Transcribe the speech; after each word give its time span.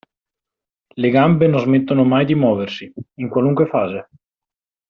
Le 1.01 1.09
gambe 1.11 1.45
non 1.45 1.59
smettono 1.59 2.03
mai 2.03 2.25
di 2.25 2.33
muoversi, 2.33 2.91
in 3.19 3.29
qualunque 3.29 3.67
fase. 3.67 4.09